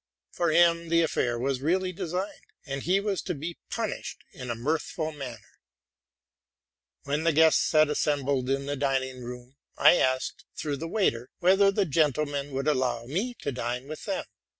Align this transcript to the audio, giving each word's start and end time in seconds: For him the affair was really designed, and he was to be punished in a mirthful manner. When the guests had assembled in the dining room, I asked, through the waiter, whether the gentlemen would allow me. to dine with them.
For 0.31 0.49
him 0.49 0.89
the 0.89 1.01
affair 1.03 1.37
was 1.37 1.61
really 1.61 1.91
designed, 1.93 2.47
and 2.65 2.81
he 2.81 2.99
was 2.99 3.21
to 3.21 3.35
be 3.35 3.59
punished 3.69 4.23
in 4.31 4.49
a 4.49 4.55
mirthful 4.55 5.11
manner. 5.11 5.59
When 7.03 7.23
the 7.23 7.31
guests 7.31 7.71
had 7.71 7.87
assembled 7.87 8.49
in 8.49 8.65
the 8.65 8.75
dining 8.75 9.21
room, 9.21 9.57
I 9.77 9.97
asked, 9.97 10.45
through 10.55 10.77
the 10.77 10.87
waiter, 10.87 11.29
whether 11.37 11.69
the 11.71 11.85
gentlemen 11.85 12.49
would 12.49 12.67
allow 12.67 13.05
me. 13.05 13.35
to 13.43 13.51
dine 13.51 13.87
with 13.87 14.05
them. 14.05 14.25